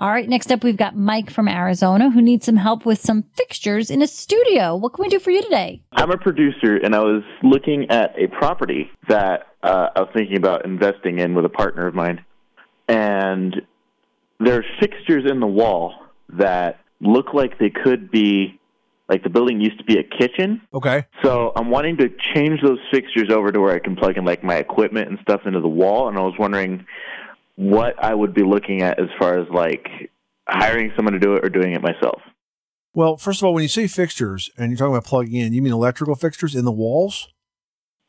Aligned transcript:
All 0.00 0.10
right, 0.10 0.26
next 0.26 0.50
up, 0.50 0.64
we've 0.64 0.78
got 0.78 0.96
Mike 0.96 1.28
from 1.28 1.46
Arizona 1.46 2.10
who 2.10 2.22
needs 2.22 2.46
some 2.46 2.56
help 2.56 2.86
with 2.86 2.98
some 2.98 3.22
fixtures 3.34 3.90
in 3.90 4.00
a 4.00 4.06
studio. 4.06 4.74
What 4.74 4.94
can 4.94 5.02
we 5.02 5.10
do 5.10 5.18
for 5.18 5.30
you 5.30 5.42
today? 5.42 5.82
I'm 5.92 6.10
a 6.10 6.16
producer, 6.16 6.76
and 6.76 6.94
I 6.94 7.00
was 7.00 7.22
looking 7.42 7.90
at 7.90 8.18
a 8.18 8.26
property 8.28 8.90
that 9.10 9.48
uh, 9.62 9.88
I 9.94 10.00
was 10.00 10.08
thinking 10.14 10.38
about 10.38 10.64
investing 10.64 11.18
in 11.18 11.34
with 11.34 11.44
a 11.44 11.50
partner 11.50 11.86
of 11.86 11.94
mine. 11.94 12.24
And 12.88 13.60
there's 14.38 14.64
fixtures 14.80 15.30
in 15.30 15.38
the 15.38 15.46
wall 15.46 15.92
that 16.30 16.80
look 17.02 17.34
like 17.34 17.58
they 17.58 17.68
could 17.68 18.10
be 18.10 18.58
like 19.10 19.22
the 19.22 19.28
building 19.28 19.60
used 19.60 19.76
to 19.80 19.84
be 19.84 19.98
a 19.98 20.02
kitchen. 20.02 20.62
Okay. 20.72 21.04
So 21.22 21.52
I'm 21.56 21.68
wanting 21.68 21.98
to 21.98 22.08
change 22.34 22.62
those 22.62 22.78
fixtures 22.90 23.28
over 23.30 23.52
to 23.52 23.60
where 23.60 23.74
I 23.74 23.80
can 23.80 23.96
plug 23.96 24.16
in 24.16 24.24
like 24.24 24.42
my 24.42 24.54
equipment 24.54 25.10
and 25.10 25.18
stuff 25.20 25.42
into 25.44 25.60
the 25.60 25.68
wall. 25.68 26.08
And 26.08 26.16
I 26.16 26.22
was 26.22 26.34
wondering 26.38 26.86
what 27.56 28.02
I 28.02 28.14
would 28.14 28.34
be 28.34 28.42
looking 28.42 28.82
at 28.82 28.98
as 28.98 29.08
far 29.18 29.38
as 29.38 29.48
like 29.50 29.86
hiring 30.48 30.92
someone 30.96 31.12
to 31.14 31.18
do 31.20 31.34
it 31.34 31.44
or 31.44 31.48
doing 31.48 31.72
it 31.72 31.82
myself. 31.82 32.20
Well, 32.94 33.16
first 33.16 33.40
of 33.40 33.46
all, 33.46 33.54
when 33.54 33.62
you 33.62 33.68
say 33.68 33.86
fixtures 33.86 34.50
and 34.56 34.70
you're 34.70 34.76
talking 34.78 34.94
about 34.94 35.04
plugging 35.04 35.36
in, 35.36 35.52
you 35.52 35.62
mean 35.62 35.72
electrical 35.72 36.14
fixtures 36.16 36.54
in 36.56 36.64
the 36.64 36.72
walls? 36.72 37.28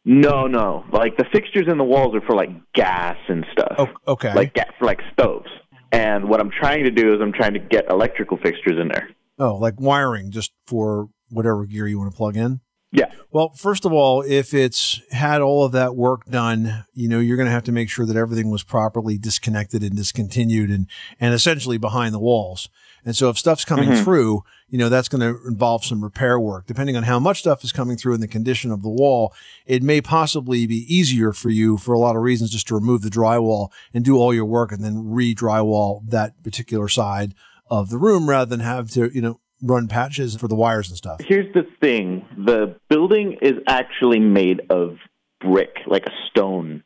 No, 0.03 0.47
no. 0.47 0.83
Like 0.91 1.17
the 1.17 1.25
fixtures 1.31 1.67
in 1.67 1.77
the 1.77 1.83
walls 1.83 2.15
are 2.15 2.21
for 2.21 2.35
like 2.35 2.49
gas 2.73 3.17
and 3.27 3.45
stuff. 3.51 3.75
Oh, 3.77 3.87
okay. 4.07 4.33
Like 4.33 4.53
ga- 4.55 4.71
for 4.79 4.85
like 4.85 4.99
stoves. 5.13 5.49
And 5.91 6.27
what 6.29 6.39
I'm 6.39 6.49
trying 6.49 6.85
to 6.85 6.91
do 6.91 7.13
is 7.13 7.19
I'm 7.21 7.33
trying 7.33 7.53
to 7.53 7.59
get 7.59 7.91
electrical 7.91 8.37
fixtures 8.37 8.79
in 8.81 8.87
there. 8.87 9.09
Oh, 9.37 9.55
like 9.57 9.79
wiring 9.79 10.31
just 10.31 10.51
for 10.65 11.09
whatever 11.29 11.65
gear 11.65 11.87
you 11.87 11.99
want 11.99 12.11
to 12.11 12.17
plug 12.17 12.35
in? 12.35 12.61
Yeah. 12.91 13.11
Well, 13.31 13.53
first 13.55 13.85
of 13.85 13.93
all, 13.93 14.21
if 14.21 14.53
it's 14.53 14.99
had 15.11 15.41
all 15.41 15.63
of 15.63 15.71
that 15.71 15.95
work 15.95 16.25
done, 16.25 16.83
you 16.93 17.07
know, 17.07 17.19
you're 17.19 17.37
going 17.37 17.45
to 17.47 17.51
have 17.53 17.63
to 17.63 17.71
make 17.71 17.89
sure 17.89 18.05
that 18.05 18.17
everything 18.17 18.49
was 18.51 18.63
properly 18.63 19.17
disconnected 19.17 19.81
and 19.81 19.95
discontinued 19.95 20.69
and, 20.69 20.87
and 21.19 21.33
essentially 21.33 21.77
behind 21.77 22.13
the 22.13 22.19
walls. 22.19 22.67
And 23.05 23.15
so 23.15 23.29
if 23.29 23.37
stuff's 23.37 23.65
coming 23.65 23.89
Mhm. 23.89 24.03
through, 24.03 24.43
you 24.67 24.77
know, 24.77 24.89
that's 24.89 25.07
going 25.09 25.21
to 25.21 25.39
involve 25.47 25.83
some 25.85 26.03
repair 26.03 26.39
work. 26.39 26.67
Depending 26.67 26.95
on 26.97 27.03
how 27.03 27.17
much 27.19 27.39
stuff 27.39 27.63
is 27.63 27.71
coming 27.71 27.97
through 27.97 28.13
and 28.13 28.21
the 28.21 28.27
condition 28.27 28.71
of 28.71 28.81
the 28.83 28.89
wall, 28.89 29.33
it 29.65 29.81
may 29.81 30.01
possibly 30.01 30.67
be 30.67 30.85
easier 30.93 31.31
for 31.33 31.49
you 31.49 31.77
for 31.77 31.93
a 31.93 31.99
lot 31.99 32.15
of 32.15 32.21
reasons 32.21 32.51
just 32.51 32.67
to 32.67 32.75
remove 32.75 33.01
the 33.01 33.09
drywall 33.09 33.69
and 33.93 34.03
do 34.05 34.17
all 34.17 34.33
your 34.33 34.45
work 34.45 34.71
and 34.71 34.83
then 34.83 35.09
re-drywall 35.09 36.01
that 36.09 36.41
particular 36.43 36.87
side 36.87 37.33
of 37.69 37.89
the 37.89 37.97
room 37.97 38.29
rather 38.29 38.49
than 38.49 38.59
have 38.59 38.91
to, 38.91 39.09
you 39.15 39.21
know, 39.21 39.39
run 39.61 39.87
patches 39.87 40.35
for 40.35 40.47
the 40.47 40.55
wires 40.55 40.89
and 40.89 40.97
stuff. 40.97 41.21
Here's 41.25 41.51
the 41.53 41.63
thing 41.79 42.25
the 42.37 42.75
building 42.89 43.37
is 43.41 43.53
actually 43.67 44.19
made 44.19 44.61
of 44.69 44.97
brick, 45.39 45.75
like 45.87 46.05
a 46.05 46.11
stone. 46.29 46.83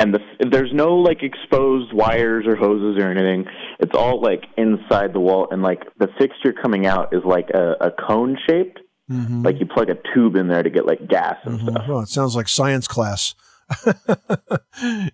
And 0.00 0.12
the, 0.12 0.18
there's 0.50 0.72
no 0.72 0.96
like 0.96 1.22
exposed 1.22 1.92
wires 1.92 2.46
or 2.48 2.56
hoses 2.56 3.00
or 3.02 3.08
anything. 3.10 3.44
It's 3.78 3.94
all 3.94 4.20
like 4.20 4.44
inside 4.56 5.12
the 5.12 5.20
wall, 5.20 5.46
and 5.52 5.62
like 5.62 5.82
the 5.98 6.08
fixture 6.18 6.52
coming 6.52 6.84
out 6.86 7.14
is 7.14 7.22
like 7.24 7.48
a, 7.50 7.74
a 7.80 7.90
cone 7.92 8.36
shaped. 8.48 8.80
Mhm. 9.10 9.44
Like 9.44 9.60
you 9.60 9.66
plug 9.66 9.90
a 9.90 9.96
tube 10.14 10.34
in 10.34 10.48
there 10.48 10.62
to 10.62 10.70
get 10.70 10.86
like 10.86 11.06
gas 11.08 11.36
and 11.44 11.60
Mhm. 11.60 11.70
stuff. 11.70 11.84
Well, 11.88 12.00
it 12.00 12.08
sounds 12.08 12.34
like 12.34 12.48
science 12.48 12.88
class. 12.88 13.34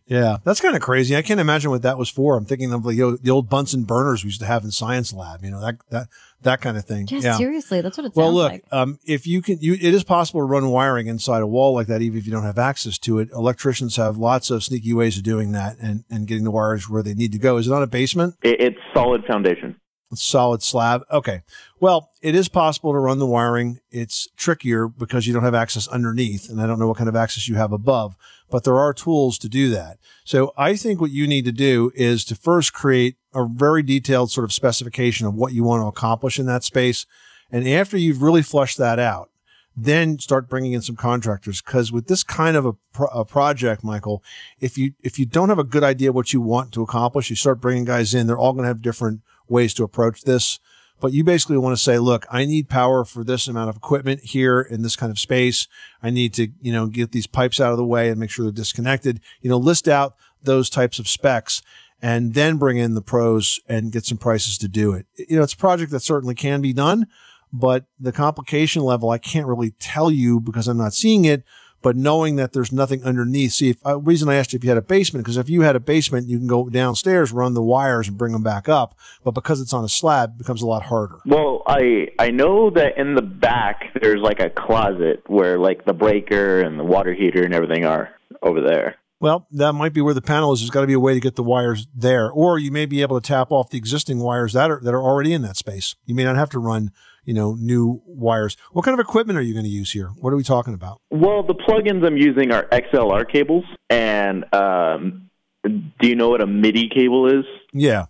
yeah, 0.06 0.38
that's 0.44 0.60
kind 0.60 0.74
of 0.76 0.82
crazy. 0.82 1.16
I 1.16 1.22
can't 1.22 1.40
imagine 1.40 1.70
what 1.70 1.82
that 1.82 1.98
was 1.98 2.08
for. 2.08 2.36
I'm 2.36 2.44
thinking 2.44 2.72
of 2.72 2.84
like 2.84 2.96
you 2.96 3.10
know, 3.12 3.16
the 3.16 3.30
old 3.30 3.48
Bunsen 3.48 3.84
burners 3.84 4.24
we 4.24 4.28
used 4.28 4.40
to 4.40 4.46
have 4.46 4.64
in 4.64 4.70
science 4.70 5.12
lab. 5.12 5.44
You 5.44 5.50
know 5.50 5.60
that 5.60 5.76
that 5.90 6.08
that 6.42 6.60
kind 6.60 6.76
of 6.76 6.84
thing. 6.84 7.06
Yeah, 7.08 7.20
yeah. 7.20 7.36
seriously, 7.36 7.80
that's 7.80 7.98
what 7.98 8.06
it 8.06 8.14
sounds 8.14 8.16
like. 8.16 8.24
Well, 8.24 8.32
look, 8.32 8.52
like. 8.52 8.64
um, 8.72 8.98
if 9.04 9.26
you 9.26 9.42
can, 9.42 9.58
you, 9.60 9.74
it 9.74 9.82
is 9.82 10.04
possible 10.04 10.40
to 10.40 10.44
run 10.44 10.70
wiring 10.70 11.06
inside 11.06 11.42
a 11.42 11.46
wall 11.46 11.74
like 11.74 11.86
that, 11.88 12.02
even 12.02 12.18
if 12.18 12.26
you 12.26 12.32
don't 12.32 12.44
have 12.44 12.58
access 12.58 12.98
to 12.98 13.18
it. 13.18 13.30
Electricians 13.32 13.96
have 13.96 14.16
lots 14.16 14.50
of 14.50 14.64
sneaky 14.64 14.92
ways 14.92 15.16
of 15.16 15.22
doing 15.22 15.52
that 15.52 15.76
and, 15.78 16.04
and 16.10 16.26
getting 16.26 16.44
the 16.44 16.50
wires 16.50 16.88
where 16.88 17.02
they 17.02 17.14
need 17.14 17.32
to 17.32 17.38
go. 17.38 17.56
Is 17.56 17.66
it 17.66 17.72
on 17.72 17.82
a 17.82 17.86
basement? 17.86 18.36
It, 18.42 18.60
it's 18.60 18.78
solid 18.94 19.24
foundation. 19.26 19.76
It's 20.12 20.24
solid 20.24 20.62
slab. 20.62 21.02
Okay. 21.10 21.42
Well, 21.78 22.10
it 22.20 22.34
is 22.34 22.48
possible 22.48 22.92
to 22.92 22.98
run 22.98 23.20
the 23.20 23.26
wiring. 23.26 23.78
It's 23.90 24.26
trickier 24.36 24.88
because 24.88 25.26
you 25.26 25.32
don't 25.32 25.44
have 25.44 25.54
access 25.54 25.86
underneath 25.86 26.48
and 26.48 26.60
I 26.60 26.66
don't 26.66 26.80
know 26.80 26.88
what 26.88 26.96
kind 26.96 27.08
of 27.08 27.14
access 27.14 27.46
you 27.46 27.54
have 27.54 27.72
above, 27.72 28.16
but 28.50 28.64
there 28.64 28.78
are 28.78 28.92
tools 28.92 29.38
to 29.38 29.48
do 29.48 29.70
that. 29.70 29.98
So 30.24 30.52
I 30.56 30.74
think 30.74 31.00
what 31.00 31.12
you 31.12 31.28
need 31.28 31.44
to 31.44 31.52
do 31.52 31.92
is 31.94 32.24
to 32.24 32.34
first 32.34 32.72
create 32.72 33.16
a 33.34 33.46
very 33.46 33.82
detailed 33.82 34.30
sort 34.30 34.44
of 34.44 34.52
specification 34.52 35.26
of 35.26 35.34
what 35.34 35.52
you 35.52 35.64
want 35.64 35.82
to 35.82 35.86
accomplish 35.86 36.38
in 36.38 36.46
that 36.46 36.64
space. 36.64 37.06
And 37.50 37.66
after 37.68 37.96
you've 37.96 38.22
really 38.22 38.42
flushed 38.42 38.78
that 38.78 38.98
out, 38.98 39.30
then 39.76 40.18
start 40.18 40.48
bringing 40.48 40.72
in 40.72 40.82
some 40.82 40.96
contractors. 40.96 41.60
Cause 41.60 41.92
with 41.92 42.08
this 42.08 42.22
kind 42.22 42.56
of 42.56 42.66
a, 42.66 42.72
pro- 42.92 43.06
a 43.08 43.24
project, 43.24 43.84
Michael, 43.84 44.22
if 44.60 44.76
you, 44.76 44.92
if 45.02 45.18
you 45.18 45.26
don't 45.26 45.48
have 45.48 45.58
a 45.58 45.64
good 45.64 45.84
idea 45.84 46.12
what 46.12 46.32
you 46.32 46.40
want 46.40 46.72
to 46.72 46.82
accomplish, 46.82 47.30
you 47.30 47.36
start 47.36 47.60
bringing 47.60 47.84
guys 47.84 48.14
in, 48.14 48.26
they're 48.26 48.38
all 48.38 48.52
going 48.52 48.64
to 48.64 48.68
have 48.68 48.82
different 48.82 49.20
ways 49.48 49.72
to 49.74 49.84
approach 49.84 50.22
this. 50.22 50.58
But 51.00 51.12
you 51.12 51.24
basically 51.24 51.56
want 51.56 51.76
to 51.76 51.82
say, 51.82 51.98
look, 51.98 52.26
I 52.30 52.44
need 52.44 52.68
power 52.68 53.04
for 53.06 53.24
this 53.24 53.48
amount 53.48 53.70
of 53.70 53.76
equipment 53.76 54.20
here 54.20 54.60
in 54.60 54.82
this 54.82 54.96
kind 54.96 55.10
of 55.10 55.18
space. 55.18 55.66
I 56.02 56.10
need 56.10 56.34
to, 56.34 56.48
you 56.60 56.72
know, 56.72 56.86
get 56.86 57.12
these 57.12 57.26
pipes 57.26 57.58
out 57.58 57.72
of 57.72 57.78
the 57.78 57.86
way 57.86 58.10
and 58.10 58.20
make 58.20 58.30
sure 58.30 58.44
they're 58.44 58.52
disconnected. 58.52 59.20
You 59.40 59.48
know, 59.48 59.56
list 59.56 59.88
out 59.88 60.14
those 60.42 60.68
types 60.68 60.98
of 60.98 61.08
specs 61.08 61.62
and 62.02 62.34
then 62.34 62.56
bring 62.56 62.78
in 62.78 62.94
the 62.94 63.02
pros 63.02 63.60
and 63.68 63.92
get 63.92 64.04
some 64.04 64.18
prices 64.18 64.58
to 64.58 64.68
do 64.68 64.92
it. 64.92 65.06
You 65.16 65.36
know, 65.36 65.42
it's 65.42 65.54
a 65.54 65.58
project 65.58 65.90
that 65.92 66.00
certainly 66.00 66.34
can 66.34 66.60
be 66.60 66.72
done, 66.72 67.06
but 67.52 67.84
the 67.98 68.12
complication 68.12 68.82
level, 68.82 69.10
I 69.10 69.18
can't 69.18 69.46
really 69.46 69.72
tell 69.72 70.10
you 70.10 70.40
because 70.40 70.68
I'm 70.68 70.78
not 70.78 70.94
seeing 70.94 71.24
it. 71.24 71.44
But 71.82 71.96
knowing 71.96 72.36
that 72.36 72.52
there's 72.52 72.72
nothing 72.72 73.02
underneath, 73.04 73.52
see, 73.52 73.70
if 73.70 73.86
uh, 73.86 73.98
reason 73.98 74.28
I 74.28 74.34
asked 74.34 74.52
you 74.52 74.58
if 74.58 74.64
you 74.64 74.68
had 74.68 74.76
a 74.76 74.82
basement, 74.82 75.24
because 75.24 75.38
if 75.38 75.48
you 75.48 75.62
had 75.62 75.76
a 75.76 75.80
basement, 75.80 76.28
you 76.28 76.36
can 76.36 76.46
go 76.46 76.68
downstairs, 76.68 77.32
run 77.32 77.54
the 77.54 77.62
wires, 77.62 78.06
and 78.06 78.18
bring 78.18 78.32
them 78.32 78.42
back 78.42 78.68
up. 78.68 78.94
But 79.24 79.30
because 79.30 79.62
it's 79.62 79.72
on 79.72 79.82
a 79.82 79.88
slab, 79.88 80.32
it 80.32 80.38
becomes 80.38 80.60
a 80.60 80.66
lot 80.66 80.82
harder. 80.82 81.20
Well, 81.24 81.62
I 81.66 82.08
I 82.18 82.32
know 82.32 82.68
that 82.68 82.98
in 82.98 83.14
the 83.14 83.22
back 83.22 83.98
there's 83.98 84.20
like 84.20 84.40
a 84.40 84.50
closet 84.50 85.22
where 85.26 85.58
like 85.58 85.86
the 85.86 85.94
breaker 85.94 86.60
and 86.60 86.78
the 86.78 86.84
water 86.84 87.14
heater 87.14 87.44
and 87.44 87.54
everything 87.54 87.86
are 87.86 88.10
over 88.42 88.60
there. 88.60 88.96
Well, 89.20 89.46
that 89.52 89.74
might 89.74 89.92
be 89.92 90.00
where 90.00 90.14
the 90.14 90.22
panel 90.22 90.52
is. 90.52 90.60
There's 90.60 90.70
got 90.70 90.80
to 90.80 90.86
be 90.86 90.94
a 90.94 91.00
way 91.00 91.12
to 91.12 91.20
get 91.20 91.36
the 91.36 91.42
wires 91.42 91.86
there, 91.94 92.30
or 92.30 92.58
you 92.58 92.70
may 92.70 92.86
be 92.86 93.02
able 93.02 93.20
to 93.20 93.26
tap 93.26 93.52
off 93.52 93.68
the 93.68 93.76
existing 93.76 94.18
wires 94.20 94.54
that 94.54 94.70
are 94.70 94.80
that 94.82 94.94
are 94.94 95.02
already 95.02 95.34
in 95.34 95.42
that 95.42 95.58
space. 95.58 95.94
You 96.06 96.14
may 96.14 96.24
not 96.24 96.36
have 96.36 96.48
to 96.50 96.58
run, 96.58 96.90
you 97.24 97.34
know, 97.34 97.54
new 97.54 98.00
wires. 98.06 98.56
What 98.72 98.84
kind 98.86 98.98
of 98.98 99.04
equipment 99.04 99.38
are 99.38 99.42
you 99.42 99.52
going 99.52 99.66
to 99.66 99.70
use 99.70 99.92
here? 99.92 100.08
What 100.18 100.32
are 100.32 100.36
we 100.36 100.42
talking 100.42 100.72
about? 100.72 101.02
Well, 101.10 101.42
the 101.42 101.54
plugins 101.54 102.04
I'm 102.04 102.16
using 102.16 102.50
are 102.50 102.66
XLR 102.72 103.30
cables, 103.30 103.64
and 103.90 104.46
um, 104.54 105.28
do 105.64 106.08
you 106.08 106.16
know 106.16 106.30
what 106.30 106.40
a 106.40 106.46
MIDI 106.46 106.88
cable 106.88 107.26
is? 107.26 107.44
Yeah. 107.74 108.06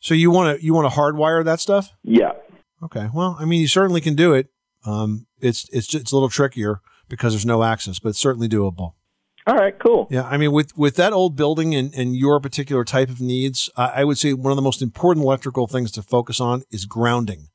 So 0.00 0.14
you 0.14 0.32
want 0.32 0.58
to 0.58 0.64
you 0.64 0.74
want 0.74 0.92
to 0.92 0.98
hardwire 0.98 1.44
that 1.44 1.60
stuff? 1.60 1.94
Yeah. 2.02 2.32
Okay. 2.82 3.08
Well, 3.14 3.36
I 3.38 3.44
mean, 3.44 3.60
you 3.60 3.68
certainly 3.68 4.00
can 4.00 4.16
do 4.16 4.34
it. 4.34 4.48
Um, 4.84 5.26
it's 5.40 5.68
it's 5.72 5.86
just, 5.86 6.02
it's 6.02 6.12
a 6.12 6.16
little 6.16 6.28
trickier 6.28 6.80
because 7.08 7.32
there's 7.32 7.46
no 7.46 7.62
access, 7.62 8.00
but 8.00 8.10
it's 8.10 8.18
certainly 8.18 8.48
doable. 8.48 8.94
All 9.48 9.56
right, 9.56 9.78
cool. 9.78 10.06
Yeah, 10.10 10.24
I 10.24 10.36
mean, 10.36 10.52
with 10.52 10.76
with 10.76 10.96
that 10.96 11.14
old 11.14 11.34
building 11.34 11.74
and, 11.74 11.94
and 11.94 12.14
your 12.14 12.38
particular 12.38 12.84
type 12.84 13.08
of 13.08 13.18
needs, 13.18 13.70
I, 13.78 13.86
I 13.86 14.04
would 14.04 14.18
say 14.18 14.34
one 14.34 14.52
of 14.52 14.56
the 14.56 14.62
most 14.62 14.82
important 14.82 15.24
electrical 15.24 15.66
things 15.66 15.90
to 15.92 16.02
focus 16.02 16.38
on 16.38 16.64
is 16.70 16.84
grounding, 16.84 17.48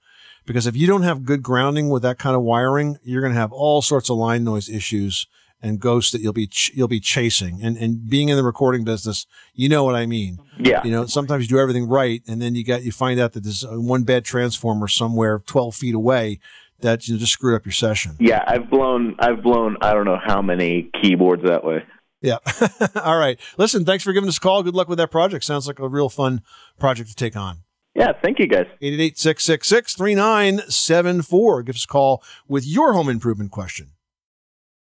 because 0.44 0.66
if 0.66 0.76
you 0.76 0.88
don't 0.88 1.04
have 1.04 1.24
good 1.24 1.44
grounding 1.44 1.90
with 1.90 2.02
that 2.02 2.18
kind 2.18 2.36
of 2.36 2.42
wiring, 2.42 2.98
you're 3.04 3.22
going 3.22 3.34
to 3.34 3.40
have 3.40 3.54
all 3.54 3.84
sorts 3.84 4.10
of 4.10 4.18
line 4.18 4.44
noise 4.44 4.70
issues 4.70 5.28
and 5.62 5.80
ghosts 5.80 6.12
that 6.12 6.22
you'll 6.22 6.34
be 6.34 6.48
ch- 6.48 6.72
you'll 6.74 6.88
be 6.88 7.00
chasing. 7.00 7.60
And 7.62 7.78
and 7.78 8.10
being 8.10 8.30
in 8.30 8.38
the 8.38 8.44
recording 8.44 8.84
business, 8.84 9.28
you 9.54 9.70
know 9.70 9.84
what 9.84 9.94
I 9.94 10.08
mean. 10.08 10.40
Yeah. 10.58 10.82
You 10.84 10.90
know, 10.90 11.06
sometimes 11.06 11.44
you 11.44 11.56
do 11.56 11.62
everything 11.62 11.88
right, 11.88 12.24
and 12.28 12.42
then 12.42 12.56
you 12.56 12.66
got 12.66 12.82
you 12.82 12.92
find 12.92 13.20
out 13.20 13.34
that 13.34 13.44
there's 13.44 13.64
one 13.70 14.02
bad 14.02 14.26
transformer 14.26 14.88
somewhere 14.88 15.44
12 15.46 15.76
feet 15.76 15.94
away 15.94 16.40
that 16.84 17.08
you 17.08 17.16
know, 17.16 17.20
just 17.20 17.34
screwed 17.34 17.56
up 17.56 17.66
your 17.66 17.74
session. 17.74 18.16
Yeah, 18.20 18.44
I've 18.46 18.70
blown 18.70 19.16
I've 19.20 19.42
blown 19.42 19.78
I 19.82 19.94
don't 19.94 20.06
know 20.06 20.20
how 20.24 20.42
many 20.42 20.90
keyboards 21.02 21.44
that 21.44 21.64
way. 21.64 21.84
Yeah. 22.22 22.38
All 23.04 23.18
right. 23.18 23.40
Listen, 23.58 23.84
thanks 23.84 24.04
for 24.04 24.14
giving 24.14 24.30
us 24.30 24.38
a 24.38 24.40
call. 24.40 24.64
Good 24.64 24.76
luck 24.76 24.88
with 24.88 24.98
that 24.98 25.12
project. 25.12 25.44
Sounds 25.44 25.68
like 25.68 25.80
a 25.80 25.90
real 25.90 26.10
fun 26.10 26.42
project 26.80 27.10
to 27.10 27.16
take 27.16 27.36
on. 27.36 27.58
Yeah, 27.96 28.14
thank 28.24 28.40
you 28.40 28.48
guys. 28.48 28.66
888-666-3974. 28.82 31.66
Give 31.66 31.76
us 31.76 31.84
a 31.84 31.88
call 31.88 32.24
with 32.48 32.66
your 32.66 32.94
home 32.94 33.10
improvement 33.10 33.52
question. 33.52 33.90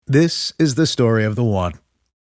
This 0.06 0.51
is 0.60 0.75
the 0.75 0.88
story 0.88 1.24
of 1.24 1.36
the 1.36 1.44
one. 1.44 1.74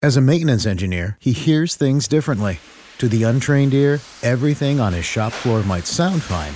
As 0.02 0.16
a 0.16 0.20
maintenance 0.20 0.66
engineer, 0.66 1.16
he 1.18 1.32
hears 1.32 1.74
things 1.74 2.06
differently. 2.06 2.60
To 2.98 3.08
the 3.08 3.22
untrained 3.24 3.74
ear, 3.74 4.00
everything 4.22 4.78
on 4.80 4.92
his 4.92 5.06
shop 5.06 5.32
floor 5.32 5.62
might 5.62 5.86
sound 5.86 6.22
fine, 6.22 6.54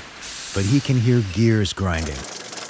but 0.55 0.71
he 0.71 0.81
can 0.81 1.01
hear 1.01 1.23
gears 1.33 1.73
grinding 1.73 2.17